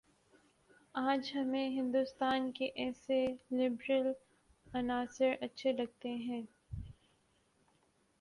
آج 0.95 1.31
ہمیں 1.35 1.69
ہندوستان 1.69 2.51
کے 2.51 2.65
ایسے 2.75 3.19
لبرل 3.51 4.11
عناصر 4.73 5.33
اچھے 5.41 5.71
لگتے 5.73 6.15
ہیں 6.17 6.41